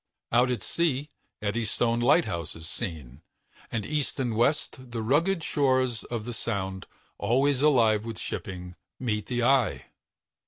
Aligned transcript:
Out 0.31 0.49
at 0.49 0.63
sea, 0.63 1.11
the 1.41 1.49
Eddystone 1.49 1.99
Lighthouse 1.99 2.55
is 2.55 2.67
seen, 2.67 3.21
and 3.71 3.85
east 3.85 4.19
and 4.19 4.35
west 4.35 4.89
the 4.89 5.03
rugged 5.03 5.43
shores 5.43 6.03
of 6.05 6.25
the 6.25 6.33
Sound, 6.33 6.87
always 7.19 7.61
alive 7.61 8.03
with 8.03 8.17
shipping, 8.17 8.73
meet 8.99 9.27
the 9.27 9.43
eye. 9.43 9.85